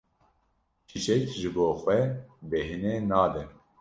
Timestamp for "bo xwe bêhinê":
1.55-2.95